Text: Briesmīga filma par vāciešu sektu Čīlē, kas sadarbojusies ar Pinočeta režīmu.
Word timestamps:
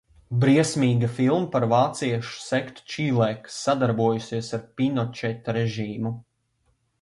Briesmīga 0.43 1.09
filma 1.17 1.49
par 1.55 1.65
vāciešu 1.73 2.39
sektu 2.45 2.87
Čīlē, 2.93 3.27
kas 3.43 3.59
sadarbojusies 3.67 4.51
ar 4.59 4.65
Pinočeta 4.81 5.57
režīmu. 5.61 6.15